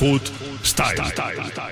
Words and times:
Hud 0.00 0.22
Style. 0.62 1.04
style. 1.04 1.69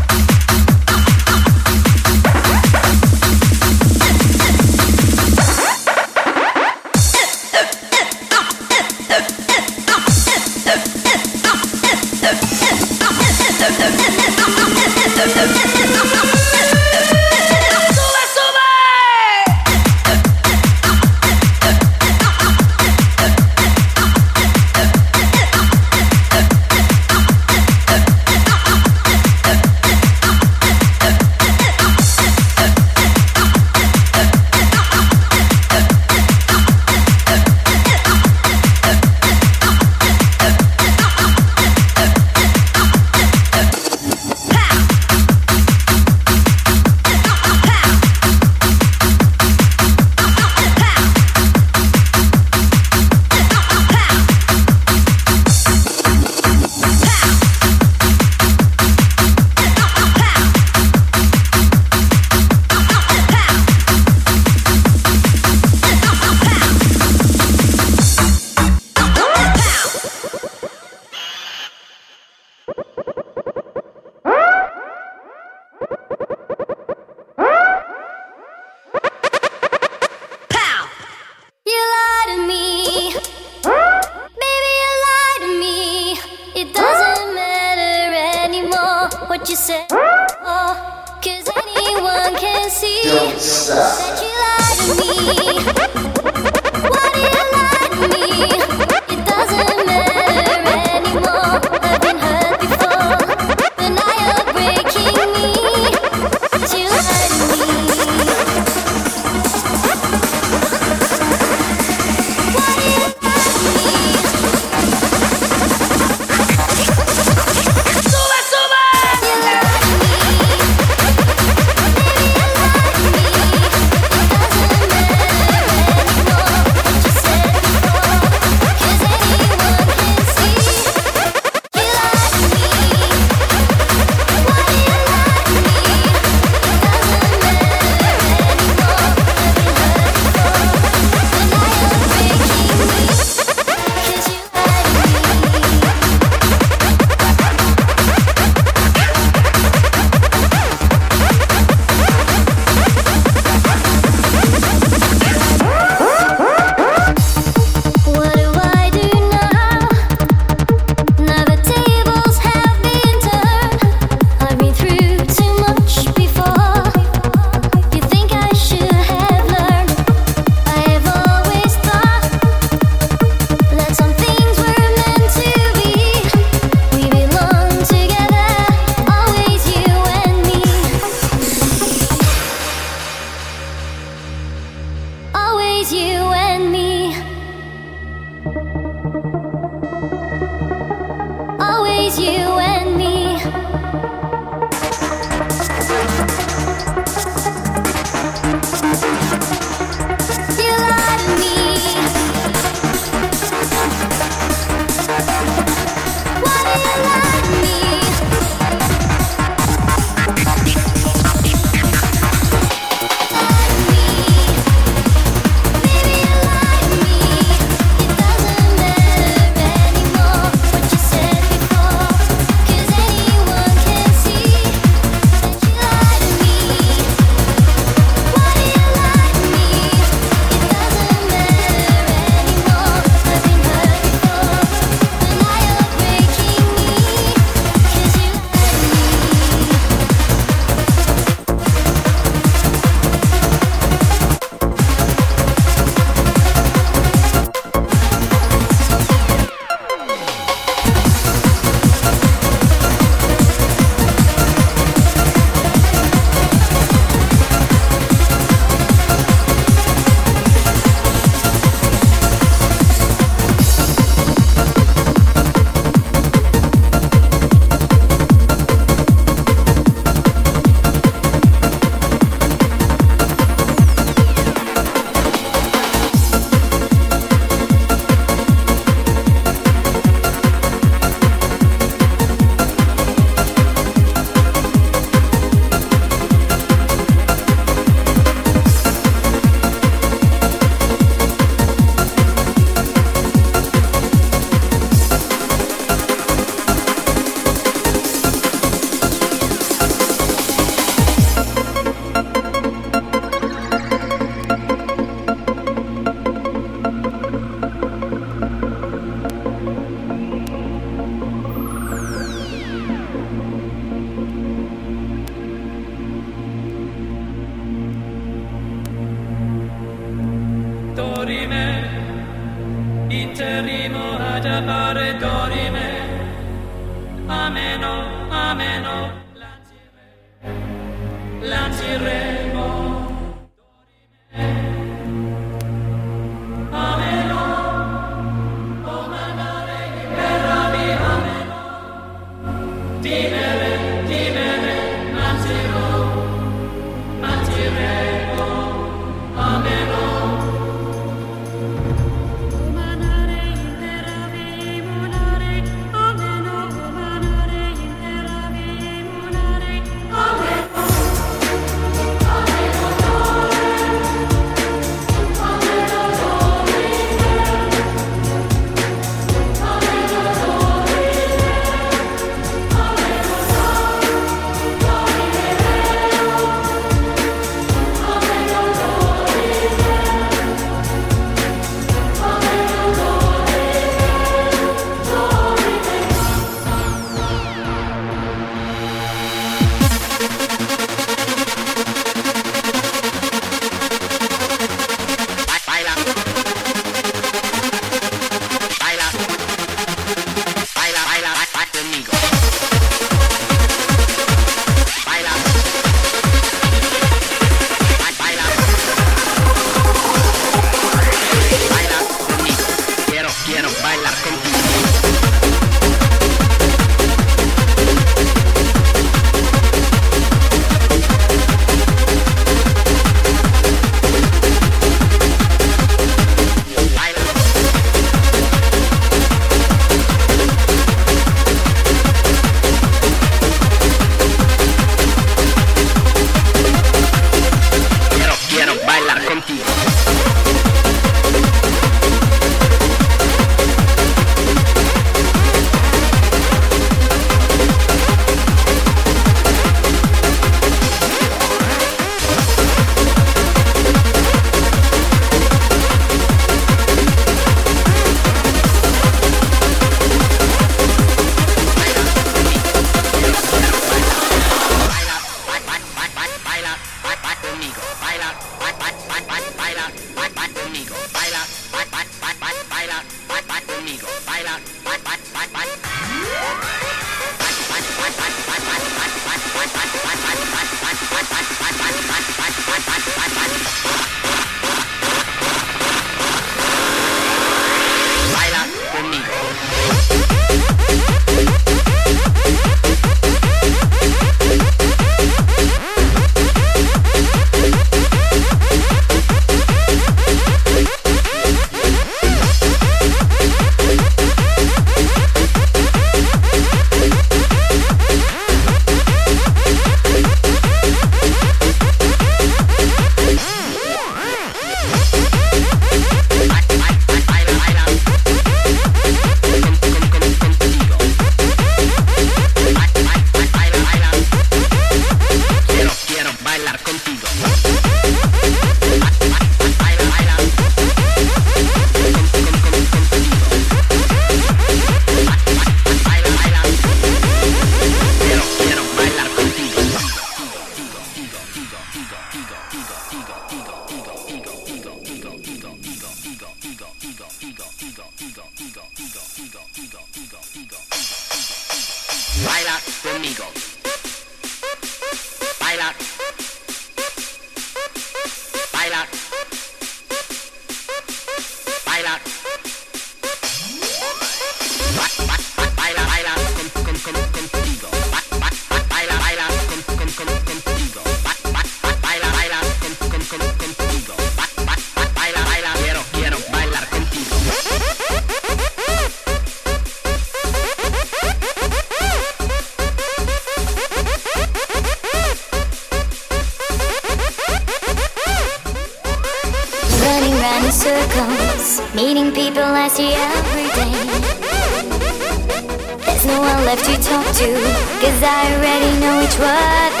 To 598.01 600.00